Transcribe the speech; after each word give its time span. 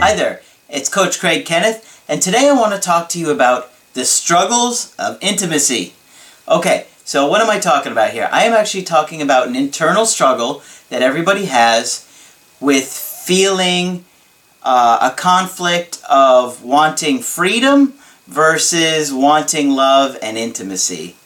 Hi 0.00 0.14
there, 0.14 0.42
it's 0.68 0.88
Coach 0.88 1.18
Craig 1.18 1.44
Kenneth, 1.44 2.04
and 2.08 2.22
today 2.22 2.48
I 2.48 2.52
want 2.52 2.72
to 2.72 2.78
talk 2.78 3.08
to 3.08 3.18
you 3.18 3.30
about 3.30 3.72
the 3.94 4.04
struggles 4.04 4.94
of 4.96 5.18
intimacy. 5.20 5.92
Okay, 6.46 6.86
so 7.04 7.26
what 7.26 7.40
am 7.40 7.50
I 7.50 7.58
talking 7.58 7.90
about 7.90 8.12
here? 8.12 8.28
I 8.30 8.44
am 8.44 8.52
actually 8.52 8.84
talking 8.84 9.20
about 9.20 9.48
an 9.48 9.56
internal 9.56 10.06
struggle 10.06 10.62
that 10.88 11.02
everybody 11.02 11.46
has 11.46 12.06
with 12.60 12.86
feeling 12.86 14.04
uh, 14.62 15.10
a 15.12 15.16
conflict 15.16 16.00
of 16.08 16.62
wanting 16.62 17.18
freedom 17.18 17.94
versus 18.28 19.12
wanting 19.12 19.70
love 19.70 20.16
and 20.22 20.38
intimacy. 20.38 21.16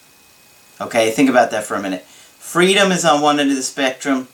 Okay, 0.81 1.11
think 1.11 1.29
about 1.29 1.51
that 1.51 1.65
for 1.65 1.75
a 1.75 1.83
minute. 1.83 2.05
Freedom 2.05 2.91
is 2.91 3.05
on 3.05 3.21
one 3.21 3.39
end 3.39 3.51
of 3.51 3.57
the 3.57 3.63
spectrum, 3.63 4.29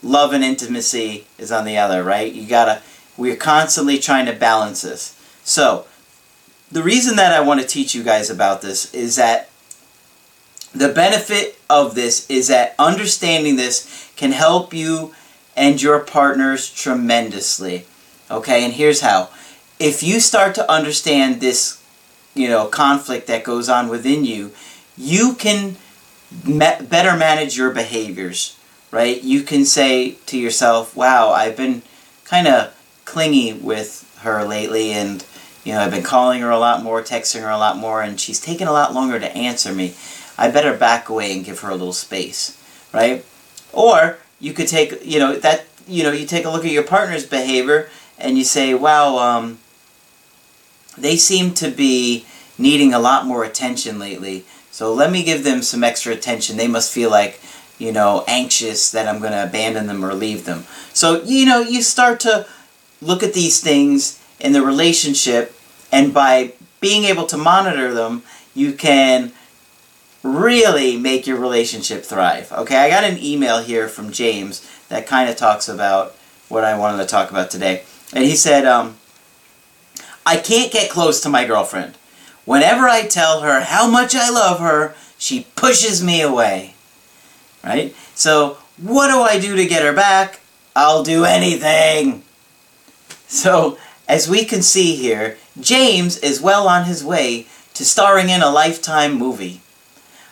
love 0.00 0.32
and 0.32 0.44
intimacy 0.44 1.26
is 1.38 1.50
on 1.50 1.64
the 1.64 1.76
other, 1.76 2.04
right? 2.04 2.32
You 2.32 2.46
gotta 2.46 2.80
we're 3.16 3.36
constantly 3.36 3.98
trying 3.98 4.26
to 4.26 4.32
balance 4.32 4.82
this. 4.82 5.18
So, 5.44 5.86
the 6.70 6.82
reason 6.82 7.16
that 7.16 7.32
I 7.32 7.40
want 7.40 7.60
to 7.60 7.66
teach 7.66 7.94
you 7.94 8.02
guys 8.02 8.30
about 8.30 8.62
this 8.62 8.92
is 8.94 9.16
that 9.16 9.48
the 10.74 10.88
benefit 10.88 11.58
of 11.70 11.94
this 11.94 12.28
is 12.28 12.48
that 12.48 12.74
understanding 12.78 13.56
this 13.56 14.10
can 14.16 14.32
help 14.32 14.74
you 14.74 15.14
and 15.56 15.80
your 15.80 16.00
partners 16.00 16.72
tremendously. 16.72 17.84
Okay, 18.30 18.64
and 18.64 18.72
here's 18.72 19.00
how. 19.00 19.28
If 19.78 20.02
you 20.02 20.18
start 20.18 20.54
to 20.56 20.70
understand 20.70 21.40
this, 21.40 21.82
you 22.34 22.48
know, 22.48 22.66
conflict 22.66 23.26
that 23.28 23.44
goes 23.44 23.68
on 23.68 23.88
within 23.88 24.24
you, 24.24 24.52
you 24.96 25.34
can 25.34 25.76
better 26.32 27.16
manage 27.16 27.56
your 27.56 27.70
behaviors, 27.70 28.58
right? 28.90 29.22
You 29.22 29.42
can 29.42 29.64
say 29.64 30.12
to 30.26 30.38
yourself, 30.38 30.96
wow, 30.96 31.30
I've 31.30 31.56
been 31.56 31.82
kind 32.24 32.48
of 32.48 32.74
clingy 33.04 33.52
with 33.52 34.10
her 34.22 34.44
lately 34.44 34.90
and 34.90 35.24
you 35.64 35.72
know 35.72 35.80
I've 35.80 35.90
been 35.90 36.02
calling 36.02 36.40
her 36.40 36.50
a 36.50 36.58
lot 36.58 36.82
more, 36.82 37.02
texting 37.02 37.42
her 37.42 37.50
a 37.50 37.58
lot 37.58 37.76
more 37.76 38.02
and 38.02 38.18
she's 38.18 38.40
taking 38.40 38.66
a 38.66 38.72
lot 38.72 38.94
longer 38.94 39.18
to 39.20 39.36
answer 39.36 39.72
me. 39.72 39.94
I 40.36 40.50
better 40.50 40.76
back 40.76 41.08
away 41.08 41.32
and 41.32 41.44
give 41.44 41.60
her 41.60 41.70
a 41.70 41.76
little 41.76 41.92
space, 41.92 42.60
right? 42.92 43.24
Or 43.72 44.18
you 44.40 44.52
could 44.52 44.68
take, 44.68 45.04
you 45.04 45.18
know, 45.18 45.36
that 45.36 45.66
you 45.86 46.02
know, 46.02 46.12
you 46.12 46.26
take 46.26 46.44
a 46.44 46.50
look 46.50 46.64
at 46.64 46.70
your 46.70 46.82
partner's 46.82 47.26
behavior 47.26 47.88
and 48.18 48.38
you 48.38 48.44
say, 48.44 48.74
"Wow, 48.74 49.18
um 49.18 49.58
they 50.96 51.16
seem 51.16 51.52
to 51.54 51.70
be 51.70 52.24
needing 52.56 52.94
a 52.94 52.98
lot 52.98 53.26
more 53.26 53.44
attention 53.44 53.98
lately. 53.98 54.44
So 54.70 54.92
let 54.92 55.10
me 55.10 55.24
give 55.24 55.44
them 55.44 55.62
some 55.62 55.82
extra 55.84 56.12
attention. 56.12 56.56
They 56.56 56.68
must 56.68 56.92
feel 56.92 57.10
like, 57.10 57.40
you 57.78 57.90
know, 57.90 58.24
anxious 58.28 58.90
that 58.92 59.08
I'm 59.08 59.18
going 59.18 59.32
to 59.32 59.42
abandon 59.44 59.86
them 59.86 60.04
or 60.04 60.14
leave 60.14 60.44
them." 60.44 60.66
So, 60.92 61.22
you 61.22 61.46
know, 61.46 61.60
you 61.60 61.82
start 61.82 62.20
to 62.20 62.46
look 63.04 63.22
at 63.22 63.34
these 63.34 63.60
things 63.60 64.20
in 64.40 64.52
the 64.52 64.62
relationship 64.62 65.54
and 65.92 66.12
by 66.12 66.52
being 66.80 67.04
able 67.04 67.26
to 67.26 67.36
monitor 67.36 67.94
them, 67.94 68.22
you 68.54 68.72
can 68.72 69.32
really 70.22 70.96
make 70.96 71.26
your 71.26 71.38
relationship 71.38 72.02
thrive. 72.02 72.50
Okay, 72.52 72.76
I 72.76 72.88
got 72.88 73.04
an 73.04 73.22
email 73.22 73.62
here 73.62 73.88
from 73.88 74.10
James 74.10 74.68
that 74.88 75.06
kind 75.06 75.30
of 75.30 75.36
talks 75.36 75.68
about 75.68 76.14
what 76.48 76.64
I 76.64 76.76
wanted 76.76 76.98
to 76.98 77.06
talk 77.06 77.30
about 77.30 77.50
today. 77.50 77.84
And 78.12 78.24
he 78.24 78.34
said, 78.34 78.64
um, 78.66 78.96
I 80.26 80.36
can't 80.36 80.72
get 80.72 80.90
close 80.90 81.20
to 81.20 81.28
my 81.28 81.44
girlfriend. 81.44 81.96
Whenever 82.44 82.88
I 82.88 83.06
tell 83.06 83.40
her 83.42 83.60
how 83.60 83.88
much 83.88 84.14
I 84.14 84.30
love 84.30 84.60
her, 84.60 84.94
she 85.18 85.46
pushes 85.56 86.02
me 86.02 86.20
away. 86.20 86.74
Right? 87.62 87.94
So, 88.14 88.58
what 88.76 89.08
do 89.08 89.20
I 89.20 89.38
do 89.38 89.56
to 89.56 89.66
get 89.66 89.82
her 89.82 89.92
back? 89.92 90.40
I'll 90.74 91.02
do 91.02 91.24
anything. 91.24 92.24
So, 93.34 93.78
as 94.06 94.28
we 94.28 94.44
can 94.44 94.62
see 94.62 94.94
here, 94.94 95.36
James 95.60 96.18
is 96.18 96.40
well 96.40 96.68
on 96.68 96.84
his 96.84 97.02
way 97.02 97.48
to 97.74 97.84
starring 97.84 98.28
in 98.28 98.42
a 98.42 98.50
Lifetime 98.50 99.14
movie. 99.14 99.60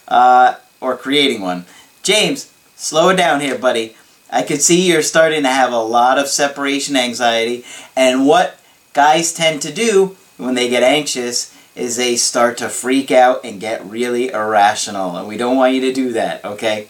Uh, 0.06 0.54
or 0.80 0.96
creating 0.96 1.42
one. 1.42 1.64
James, 2.04 2.52
slow 2.76 3.08
it 3.08 3.16
down 3.16 3.40
here, 3.40 3.58
buddy. 3.58 3.96
I 4.30 4.42
can 4.42 4.58
see 4.58 4.88
you're 4.88 5.02
starting 5.02 5.42
to 5.42 5.48
have 5.48 5.72
a 5.72 5.82
lot 5.82 6.16
of 6.16 6.28
separation 6.28 6.96
anxiety, 6.96 7.64
and 7.96 8.24
what 8.26 8.60
guys 8.92 9.32
tend 9.34 9.62
to 9.62 9.72
do 9.72 10.16
when 10.36 10.54
they 10.54 10.68
get 10.68 10.82
anxious 10.84 11.56
is 11.74 11.96
they 11.96 12.14
start 12.16 12.56
to 12.58 12.68
freak 12.68 13.10
out 13.10 13.44
and 13.44 13.60
get 13.60 13.84
really 13.84 14.30
irrational, 14.30 15.16
and 15.16 15.26
we 15.26 15.36
don't 15.36 15.56
want 15.56 15.74
you 15.74 15.80
to 15.80 15.92
do 15.92 16.12
that, 16.12 16.44
okay? 16.44 16.88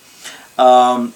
Um, 0.58 1.14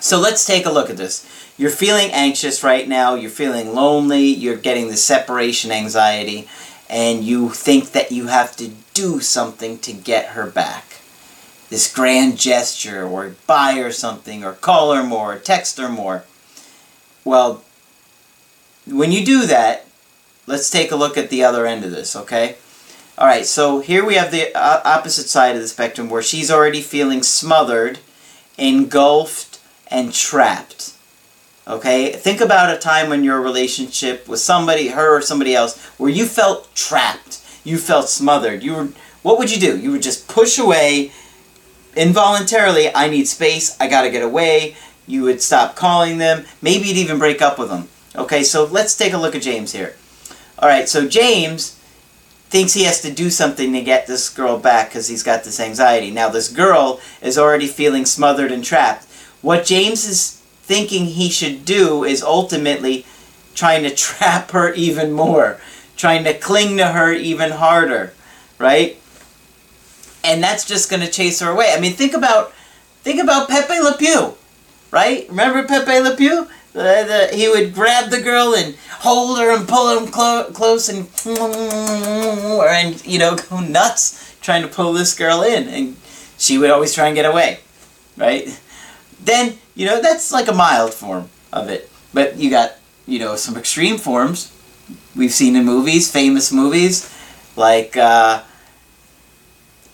so 0.00 0.20
let's 0.20 0.44
take 0.44 0.64
a 0.64 0.70
look 0.70 0.90
at 0.90 0.96
this. 0.96 1.43
You're 1.56 1.70
feeling 1.70 2.10
anxious 2.10 2.64
right 2.64 2.88
now, 2.88 3.14
you're 3.14 3.30
feeling 3.30 3.74
lonely, 3.74 4.24
you're 4.24 4.56
getting 4.56 4.88
the 4.88 4.96
separation 4.96 5.70
anxiety, 5.70 6.48
and 6.90 7.22
you 7.22 7.50
think 7.50 7.92
that 7.92 8.10
you 8.10 8.26
have 8.26 8.56
to 8.56 8.72
do 8.92 9.20
something 9.20 9.78
to 9.78 9.92
get 9.92 10.30
her 10.30 10.50
back. 10.50 11.00
This 11.70 11.92
grand 11.92 12.38
gesture, 12.38 13.06
or 13.06 13.36
buy 13.46 13.74
her 13.74 13.92
something, 13.92 14.44
or 14.44 14.54
call 14.54 14.92
her 14.94 15.04
more, 15.04 15.34
or 15.34 15.38
text 15.38 15.78
her 15.78 15.88
more. 15.88 16.24
Well, 17.24 17.62
when 18.86 19.12
you 19.12 19.24
do 19.24 19.46
that, 19.46 19.86
let's 20.48 20.70
take 20.70 20.90
a 20.90 20.96
look 20.96 21.16
at 21.16 21.30
the 21.30 21.44
other 21.44 21.66
end 21.66 21.84
of 21.84 21.92
this, 21.92 22.16
okay? 22.16 22.56
Alright, 23.16 23.46
so 23.46 23.78
here 23.78 24.04
we 24.04 24.16
have 24.16 24.32
the 24.32 24.52
uh, 24.56 24.82
opposite 24.84 25.28
side 25.28 25.54
of 25.54 25.62
the 25.62 25.68
spectrum 25.68 26.10
where 26.10 26.20
she's 26.20 26.50
already 26.50 26.80
feeling 26.80 27.22
smothered, 27.22 28.00
engulfed, 28.58 29.60
and 29.86 30.12
trapped. 30.12 30.93
Okay? 31.66 32.12
Think 32.12 32.40
about 32.40 32.74
a 32.74 32.78
time 32.78 33.08
when 33.08 33.24
your 33.24 33.40
relationship 33.40 34.28
with 34.28 34.40
somebody, 34.40 34.88
her 34.88 35.16
or 35.16 35.22
somebody 35.22 35.54
else, 35.54 35.82
where 35.98 36.10
you 36.10 36.26
felt 36.26 36.74
trapped. 36.74 37.40
You 37.64 37.78
felt 37.78 38.08
smothered. 38.08 38.62
You 38.62 38.74
were 38.74 38.88
what 39.22 39.38
would 39.38 39.50
you 39.50 39.58
do? 39.58 39.78
You 39.78 39.90
would 39.92 40.02
just 40.02 40.28
push 40.28 40.58
away 40.58 41.10
involuntarily, 41.96 42.94
I 42.94 43.08
need 43.08 43.26
space, 43.26 43.74
I 43.80 43.88
gotta 43.88 44.10
get 44.10 44.22
away. 44.22 44.76
You 45.06 45.22
would 45.22 45.40
stop 45.40 45.76
calling 45.76 46.18
them. 46.18 46.44
Maybe 46.60 46.88
you'd 46.88 46.98
even 46.98 47.18
break 47.18 47.40
up 47.40 47.58
with 47.58 47.70
them. 47.70 47.88
Okay, 48.14 48.42
so 48.42 48.64
let's 48.66 48.94
take 48.94 49.14
a 49.14 49.18
look 49.18 49.34
at 49.34 49.40
James 49.40 49.72
here. 49.72 49.96
Alright, 50.58 50.90
so 50.90 51.08
James 51.08 51.80
thinks 52.50 52.74
he 52.74 52.84
has 52.84 53.00
to 53.00 53.10
do 53.10 53.30
something 53.30 53.72
to 53.72 53.80
get 53.80 54.06
this 54.06 54.28
girl 54.28 54.58
back 54.58 54.90
because 54.90 55.08
he's 55.08 55.22
got 55.22 55.42
this 55.42 55.58
anxiety. 55.58 56.10
Now 56.10 56.28
this 56.28 56.48
girl 56.48 57.00
is 57.22 57.38
already 57.38 57.66
feeling 57.66 58.04
smothered 58.04 58.52
and 58.52 58.62
trapped. 58.62 59.06
What 59.40 59.64
James 59.64 60.06
is 60.06 60.42
thinking 60.64 61.06
he 61.06 61.28
should 61.28 61.64
do 61.64 62.04
is 62.04 62.22
ultimately 62.22 63.06
trying 63.54 63.82
to 63.82 63.90
trap 63.94 64.50
her 64.50 64.72
even 64.74 65.12
more, 65.12 65.60
trying 65.96 66.24
to 66.24 66.34
cling 66.34 66.76
to 66.78 66.88
her 66.88 67.12
even 67.12 67.52
harder, 67.52 68.12
right? 68.58 68.98
And 70.22 70.42
that's 70.42 70.64
just 70.64 70.90
going 70.90 71.02
to 71.02 71.10
chase 71.10 71.40
her 71.40 71.50
away. 71.50 71.72
I 71.76 71.80
mean, 71.80 71.92
think 71.92 72.14
about 72.14 72.52
think 73.02 73.22
about 73.22 73.48
Pepe 73.48 73.78
Le 73.78 73.96
Pew, 73.96 74.34
right? 74.90 75.28
Remember 75.28 75.66
Pepe 75.66 76.00
Le 76.00 76.16
Pew? 76.16 76.48
Uh, 76.74 77.04
the, 77.04 77.28
he 77.32 77.48
would 77.48 77.72
grab 77.72 78.10
the 78.10 78.20
girl 78.20 78.52
and 78.54 78.74
hold 78.90 79.38
her 79.38 79.56
and 79.56 79.68
pull 79.68 79.96
him 79.96 80.10
clo 80.10 80.50
close 80.52 80.88
and 80.88 81.08
and 81.24 83.06
you 83.06 83.16
know 83.16 83.36
go 83.36 83.60
nuts 83.60 84.34
trying 84.40 84.62
to 84.62 84.68
pull 84.68 84.92
this 84.92 85.14
girl 85.14 85.42
in, 85.42 85.68
and 85.68 85.96
she 86.36 86.58
would 86.58 86.70
always 86.70 86.92
try 86.92 87.06
and 87.06 87.14
get 87.14 87.24
away, 87.24 87.60
right? 88.16 88.60
Then, 89.24 89.58
you 89.74 89.86
know, 89.86 90.00
that's 90.00 90.32
like 90.32 90.48
a 90.48 90.52
mild 90.52 90.94
form 90.94 91.28
of 91.52 91.68
it. 91.68 91.90
But 92.12 92.36
you 92.36 92.50
got, 92.50 92.72
you 93.06 93.18
know, 93.18 93.36
some 93.36 93.56
extreme 93.56 93.98
forms 93.98 94.52
we've 95.16 95.32
seen 95.32 95.56
in 95.56 95.64
movies, 95.64 96.10
famous 96.10 96.52
movies, 96.52 97.10
like, 97.56 97.96
uh, 97.96 98.42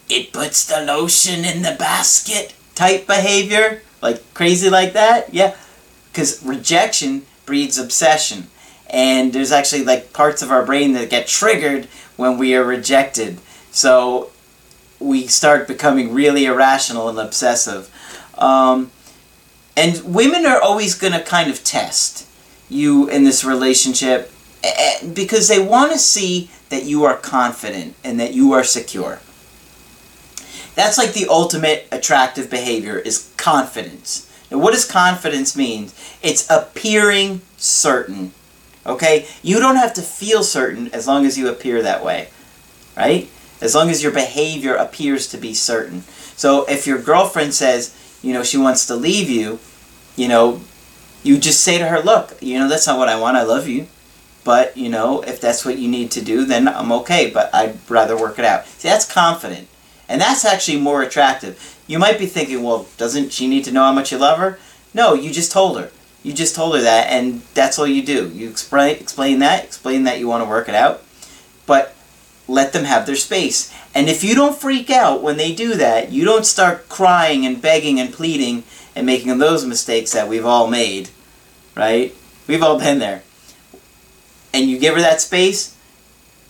it 0.08 0.32
puts 0.32 0.66
the 0.66 0.80
lotion 0.80 1.44
in 1.44 1.62
the 1.62 1.76
basket 1.78 2.54
type 2.74 3.06
behavior, 3.06 3.82
like 4.02 4.34
crazy 4.34 4.68
like 4.68 4.92
that, 4.94 5.32
yeah. 5.32 5.54
Because 6.10 6.44
rejection 6.44 7.26
breeds 7.46 7.78
obsession. 7.78 8.48
And 8.88 9.32
there's 9.32 9.52
actually 9.52 9.84
like 9.84 10.12
parts 10.12 10.42
of 10.42 10.50
our 10.50 10.66
brain 10.66 10.94
that 10.94 11.10
get 11.10 11.28
triggered 11.28 11.84
when 12.16 12.38
we 12.38 12.56
are 12.56 12.64
rejected. 12.64 13.38
So 13.70 14.30
we 14.98 15.28
start 15.28 15.68
becoming 15.68 16.12
really 16.12 16.44
irrational 16.44 17.08
and 17.08 17.18
obsessive. 17.18 17.88
Um, 18.36 18.90
and 19.80 20.14
women 20.14 20.44
are 20.44 20.60
always 20.60 20.94
going 20.94 21.14
to 21.14 21.22
kind 21.22 21.50
of 21.50 21.64
test 21.64 22.28
you 22.68 23.08
in 23.08 23.24
this 23.24 23.42
relationship 23.42 24.30
eh, 24.62 24.70
eh, 24.76 25.08
because 25.14 25.48
they 25.48 25.58
want 25.58 25.90
to 25.90 25.98
see 25.98 26.50
that 26.68 26.84
you 26.84 27.04
are 27.04 27.16
confident 27.16 27.94
and 28.04 28.20
that 28.20 28.34
you 28.34 28.52
are 28.52 28.62
secure. 28.62 29.20
That's 30.74 30.98
like 30.98 31.14
the 31.14 31.26
ultimate 31.28 31.88
attractive 31.90 32.50
behavior 32.50 32.98
is 32.98 33.32
confidence. 33.38 34.30
Now 34.50 34.58
what 34.58 34.74
does 34.74 34.84
confidence 34.84 35.56
mean? 35.56 35.90
It's 36.22 36.48
appearing 36.50 37.40
certain. 37.56 38.32
Okay? 38.84 39.26
You 39.42 39.60
don't 39.60 39.76
have 39.76 39.94
to 39.94 40.02
feel 40.02 40.42
certain 40.42 40.92
as 40.92 41.06
long 41.06 41.24
as 41.24 41.38
you 41.38 41.48
appear 41.48 41.80
that 41.80 42.04
way. 42.04 42.28
Right? 42.94 43.30
As 43.62 43.74
long 43.74 43.88
as 43.88 44.02
your 44.02 44.12
behavior 44.12 44.74
appears 44.74 45.26
to 45.28 45.38
be 45.38 45.54
certain. 45.54 46.02
So 46.36 46.66
if 46.66 46.86
your 46.86 47.00
girlfriend 47.00 47.54
says, 47.54 47.96
you 48.22 48.34
know, 48.34 48.42
she 48.42 48.58
wants 48.58 48.86
to 48.86 48.94
leave 48.94 49.30
you, 49.30 49.58
you 50.20 50.28
know, 50.28 50.60
you 51.22 51.38
just 51.38 51.64
say 51.64 51.78
to 51.78 51.86
her, 51.86 52.00
look, 52.00 52.36
you 52.42 52.58
know, 52.58 52.68
that's 52.68 52.86
not 52.86 52.98
what 52.98 53.08
I 53.08 53.18
want. 53.18 53.38
I 53.38 53.42
love 53.42 53.66
you. 53.66 53.86
But, 54.44 54.76
you 54.76 54.90
know, 54.90 55.22
if 55.22 55.40
that's 55.40 55.64
what 55.64 55.78
you 55.78 55.88
need 55.88 56.10
to 56.12 56.22
do, 56.22 56.44
then 56.44 56.68
I'm 56.68 56.92
okay, 56.92 57.30
but 57.30 57.54
I'd 57.54 57.78
rather 57.90 58.16
work 58.16 58.38
it 58.38 58.44
out. 58.44 58.66
See, 58.66 58.88
that's 58.88 59.10
confident. 59.10 59.66
And 60.08 60.20
that's 60.20 60.44
actually 60.44 60.78
more 60.78 61.02
attractive. 61.02 61.78
You 61.86 61.98
might 61.98 62.18
be 62.18 62.26
thinking, 62.26 62.62
well, 62.62 62.86
doesn't 62.98 63.32
she 63.32 63.48
need 63.48 63.64
to 63.64 63.72
know 63.72 63.82
how 63.84 63.92
much 63.92 64.12
you 64.12 64.18
love 64.18 64.38
her? 64.38 64.58
No, 64.92 65.14
you 65.14 65.30
just 65.30 65.52
told 65.52 65.78
her. 65.78 65.90
You 66.22 66.34
just 66.34 66.54
told 66.54 66.74
her 66.74 66.82
that, 66.82 67.08
and 67.08 67.40
that's 67.54 67.78
all 67.78 67.86
you 67.86 68.02
do. 68.02 68.28
You 68.28 68.48
explain, 68.50 68.96
explain 68.96 69.38
that, 69.38 69.64
explain 69.64 70.04
that 70.04 70.18
you 70.18 70.28
want 70.28 70.42
to 70.44 70.48
work 70.48 70.68
it 70.68 70.74
out, 70.74 71.02
but 71.64 71.94
let 72.46 72.72
them 72.72 72.84
have 72.84 73.06
their 73.06 73.16
space. 73.16 73.72
And 73.94 74.08
if 74.08 74.22
you 74.22 74.34
don't 74.34 74.58
freak 74.58 74.90
out 74.90 75.22
when 75.22 75.38
they 75.38 75.54
do 75.54 75.74
that, 75.76 76.12
you 76.12 76.24
don't 76.24 76.44
start 76.44 76.88
crying 76.88 77.46
and 77.46 77.62
begging 77.62 77.98
and 77.98 78.12
pleading 78.12 78.64
and 79.00 79.06
making 79.06 79.38
those 79.38 79.64
mistakes 79.64 80.12
that 80.12 80.28
we've 80.28 80.44
all 80.44 80.66
made, 80.66 81.08
right? 81.74 82.14
We've 82.46 82.62
all 82.62 82.78
been 82.78 82.98
there. 82.98 83.22
And 84.52 84.68
you 84.68 84.78
give 84.78 84.94
her 84.94 85.00
that 85.00 85.22
space, 85.22 85.74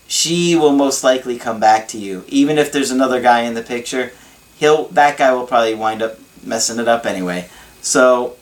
she 0.08 0.56
will 0.56 0.72
most 0.72 1.04
likely 1.04 1.38
come 1.38 1.60
back 1.60 1.86
to 1.88 1.98
you. 1.98 2.24
Even 2.26 2.58
if 2.58 2.72
there's 2.72 2.90
another 2.90 3.20
guy 3.20 3.42
in 3.42 3.54
the 3.54 3.62
picture, 3.62 4.10
he'll 4.56 4.88
that 4.88 5.16
guy 5.16 5.32
will 5.32 5.46
probably 5.46 5.76
wind 5.76 6.02
up 6.02 6.18
messing 6.42 6.80
it 6.80 6.88
up 6.88 7.06
anyway. 7.06 7.48
So 7.82 8.36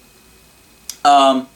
um, 1.05 1.47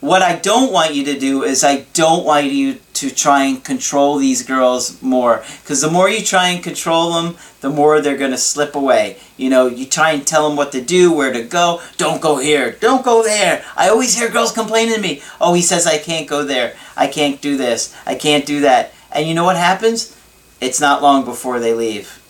what 0.00 0.20
I 0.20 0.36
don't 0.36 0.70
want 0.70 0.94
you 0.94 1.02
to 1.06 1.18
do 1.18 1.44
is 1.44 1.64
I 1.64 1.86
don't 1.94 2.26
want 2.26 2.44
you 2.44 2.78
to 3.00 3.10
try 3.10 3.44
and 3.44 3.64
control 3.64 4.18
these 4.18 4.42
girls 4.42 5.00
more. 5.02 5.42
Because 5.62 5.80
the 5.80 5.90
more 5.90 6.08
you 6.08 6.22
try 6.22 6.48
and 6.48 6.62
control 6.62 7.14
them 7.14 7.36
the 7.60 7.70
more 7.70 8.00
they're 8.00 8.16
going 8.16 8.30
to 8.30 8.38
slip 8.38 8.74
away. 8.74 9.18
You 9.36 9.50
know 9.50 9.66
you 9.66 9.86
try 9.86 10.12
and 10.12 10.26
tell 10.26 10.46
them 10.46 10.56
what 10.56 10.72
to 10.72 10.82
do 10.82 11.12
where 11.12 11.32
to 11.32 11.42
go. 11.42 11.80
Don't 11.96 12.20
go 12.20 12.38
here. 12.38 12.72
Don't 12.72 13.04
go 13.04 13.22
there. 13.22 13.64
I 13.74 13.88
always 13.88 14.18
hear 14.18 14.28
girls 14.28 14.52
complaining 14.52 14.94
to 14.94 15.00
me. 15.00 15.22
Oh 15.40 15.54
he 15.54 15.62
says 15.62 15.86
I 15.86 15.98
can't 15.98 16.28
go 16.28 16.44
there. 16.44 16.74
I 16.96 17.06
can't 17.06 17.40
do 17.40 17.56
this. 17.56 17.94
I 18.06 18.14
can't 18.14 18.44
do 18.44 18.60
that. 18.60 18.92
And 19.12 19.26
you 19.26 19.34
know 19.34 19.44
what 19.44 19.56
happens? 19.56 20.16
It's 20.60 20.80
not 20.80 21.02
long 21.02 21.24
before 21.24 21.58
they 21.58 21.72
leave. 21.72 22.22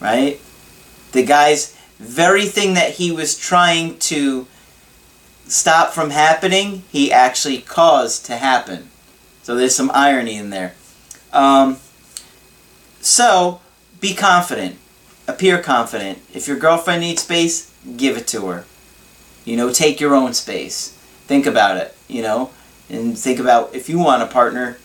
Right? 0.00 0.38
The 1.12 1.24
guy's 1.24 1.74
very 1.98 2.44
thing 2.44 2.74
that 2.74 2.92
he 2.92 3.10
was 3.10 3.38
trying 3.38 3.98
to 4.00 4.46
stop 5.46 5.92
from 5.92 6.10
happening, 6.10 6.82
he 6.90 7.12
actually 7.12 7.58
caused 7.58 8.26
to 8.26 8.36
happen. 8.36 8.90
So 9.44 9.54
there's 9.54 9.74
some 9.74 9.90
irony 9.92 10.36
in 10.36 10.48
there. 10.48 10.74
Um, 11.30 11.76
so 13.00 13.60
be 14.00 14.14
confident. 14.14 14.78
Appear 15.28 15.60
confident. 15.60 16.18
If 16.32 16.48
your 16.48 16.58
girlfriend 16.58 17.02
needs 17.02 17.22
space, 17.22 17.70
give 17.98 18.16
it 18.16 18.26
to 18.28 18.46
her. 18.46 18.64
You 19.44 19.58
know, 19.58 19.70
take 19.70 20.00
your 20.00 20.14
own 20.14 20.32
space. 20.32 20.96
Think 21.26 21.44
about 21.44 21.76
it, 21.76 21.94
you 22.08 22.22
know, 22.22 22.52
and 22.88 23.18
think 23.18 23.38
about 23.38 23.74
if 23.74 23.90
you 23.90 23.98
want 23.98 24.22
a 24.22 24.26
partner 24.26 24.78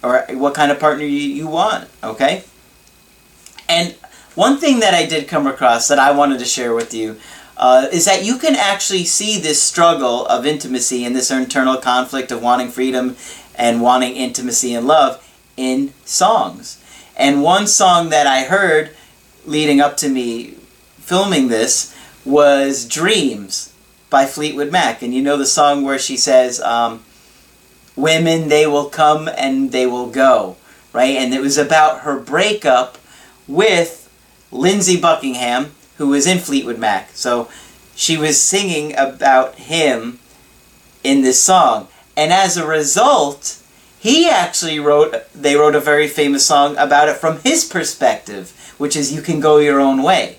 or 0.00 0.24
what 0.30 0.54
kind 0.54 0.70
of 0.70 0.78
partner 0.78 1.04
you, 1.04 1.18
you 1.18 1.48
want, 1.48 1.88
okay? 2.04 2.44
And 3.68 3.94
one 4.36 4.58
thing 4.58 4.78
that 4.78 4.94
I 4.94 5.06
did 5.06 5.26
come 5.26 5.48
across 5.48 5.88
that 5.88 5.98
I 5.98 6.12
wanted 6.12 6.38
to 6.38 6.44
share 6.44 6.72
with 6.72 6.94
you 6.94 7.18
uh, 7.56 7.88
is 7.92 8.04
that 8.04 8.24
you 8.24 8.38
can 8.38 8.54
actually 8.54 9.04
see 9.04 9.40
this 9.40 9.62
struggle 9.62 10.26
of 10.26 10.46
intimacy 10.46 11.04
and 11.04 11.14
this 11.14 11.30
internal 11.30 11.76
conflict 11.76 12.30
of 12.30 12.42
wanting 12.42 12.68
freedom 12.68 13.16
and 13.56 13.80
wanting 13.80 14.16
intimacy 14.16 14.74
and 14.74 14.86
love 14.86 15.20
in 15.56 15.92
songs. 16.04 16.82
And 17.16 17.42
one 17.42 17.66
song 17.66 18.10
that 18.10 18.26
I 18.26 18.44
heard 18.44 18.94
leading 19.46 19.80
up 19.80 19.96
to 19.98 20.08
me 20.08 20.54
filming 20.98 21.48
this 21.48 21.94
was 22.24 22.86
Dreams 22.86 23.72
by 24.10 24.26
Fleetwood 24.26 24.72
Mac. 24.72 25.02
And 25.02 25.14
you 25.14 25.22
know 25.22 25.36
the 25.36 25.46
song 25.46 25.82
where 25.84 25.98
she 25.98 26.16
says, 26.16 26.60
um, 26.60 27.04
Women, 27.96 28.48
they 28.48 28.66
will 28.66 28.88
come 28.88 29.28
and 29.28 29.70
they 29.70 29.86
will 29.86 30.08
go, 30.08 30.56
right? 30.92 31.16
And 31.16 31.32
it 31.32 31.40
was 31.40 31.56
about 31.56 32.00
her 32.00 32.18
breakup 32.18 32.98
with 33.46 34.10
Lindsey 34.50 35.00
Buckingham, 35.00 35.72
who 35.98 36.08
was 36.08 36.26
in 36.26 36.38
Fleetwood 36.38 36.78
Mac. 36.78 37.10
So 37.12 37.48
she 37.94 38.16
was 38.16 38.40
singing 38.40 38.96
about 38.96 39.56
him 39.56 40.18
in 41.04 41.22
this 41.22 41.40
song. 41.40 41.86
And 42.16 42.32
as 42.32 42.56
a 42.56 42.66
result, 42.66 43.60
he 43.98 44.28
actually 44.28 44.78
wrote, 44.78 45.14
they 45.34 45.56
wrote 45.56 45.74
a 45.74 45.80
very 45.80 46.08
famous 46.08 46.46
song 46.46 46.76
about 46.76 47.08
it 47.08 47.16
from 47.16 47.40
his 47.40 47.64
perspective, 47.64 48.74
which 48.78 48.96
is 48.96 49.12
You 49.12 49.22
Can 49.22 49.40
Go 49.40 49.58
Your 49.58 49.80
Own 49.80 50.02
Way. 50.02 50.38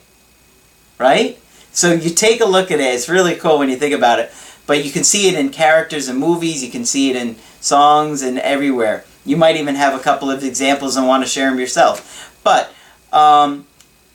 Right? 0.98 1.40
So 1.72 1.92
you 1.92 2.10
take 2.12 2.42
a 2.42 2.46
look 2.46 2.72
at 2.72 2.80
it, 2.80 2.84
it's 2.84 3.10
really 3.10 3.36
cool 3.36 3.60
when 3.60 3.70
you 3.70 3.76
think 3.76 3.94
about 3.94 4.20
it. 4.20 4.32
But 4.68 4.86
you 4.86 4.92
can 4.92 5.04
see 5.04 5.28
it 5.28 5.36
in 5.36 5.50
characters 5.50 6.08
in 6.08 6.18
movies, 6.18 6.64
you 6.64 6.72
can 6.72 6.86
see 6.86 7.10
it 7.10 7.16
in 7.16 7.36
songs 7.60 8.22
and 8.22 8.40
everywhere. 8.40 9.04
You 9.26 9.38
might 9.38 9.58
even 9.58 9.76
have 9.76 10.00
a 10.00 10.04
couple 10.04 10.30
of 10.32 10.44
examples 10.44 10.96
and 10.96 11.08
want 11.08 11.24
to 11.24 11.30
share 11.30 11.50
them 11.50 11.60
yourself. 11.60 12.40
But 12.44 12.72
um, 13.12 13.66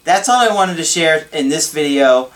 that's 0.04 0.28
all 0.28 0.40
I 0.40 0.54
wanted 0.54 0.76
to 0.76 0.84
share 0.84 1.26
in 1.32 1.48
this 1.48 1.72
video. 1.72 2.30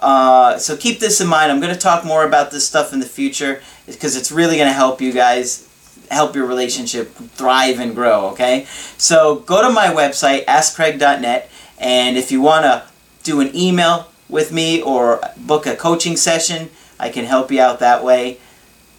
Uh, 0.00 0.58
so 0.58 0.76
keep 0.76 0.98
this 0.98 1.20
in 1.20 1.28
mind. 1.28 1.52
I'm 1.52 1.60
going 1.60 1.74
to 1.74 1.80
talk 1.80 2.04
more 2.04 2.26
about 2.26 2.50
this 2.50 2.66
stuff 2.66 2.92
in 2.92 3.00
the 3.00 3.06
future 3.06 3.62
because 3.86 4.16
it's 4.16 4.32
really 4.32 4.56
going 4.56 4.68
to 4.68 4.74
help 4.74 5.00
you 5.00 5.12
guys 5.12 5.68
help 6.10 6.34
your 6.34 6.46
relationship 6.46 7.12
thrive 7.14 7.78
and 7.78 7.94
grow, 7.94 8.30
okay? 8.30 8.66
So 8.98 9.36
go 9.36 9.62
to 9.62 9.70
my 9.70 9.88
website, 9.88 10.44
askcraig.net, 10.46 11.48
and 11.78 12.16
if 12.16 12.32
you 12.32 12.40
want 12.40 12.64
to 12.64 12.84
do 13.22 13.40
an 13.40 13.54
email 13.54 14.08
with 14.28 14.52
me 14.52 14.82
or 14.82 15.20
book 15.36 15.66
a 15.66 15.76
coaching 15.76 16.16
session, 16.16 16.70
I 16.98 17.10
can 17.10 17.24
help 17.24 17.50
you 17.50 17.60
out 17.60 17.78
that 17.78 18.02
way. 18.02 18.38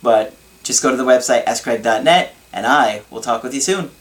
But 0.01 0.33
just 0.63 0.81
go 0.81 0.89
to 0.89 0.97
the 0.97 1.03
website, 1.03 1.45
askcraig.net, 1.45 2.33
and 2.53 2.65
I 2.65 3.01
will 3.09 3.21
talk 3.21 3.43
with 3.43 3.53
you 3.53 3.61
soon. 3.61 3.91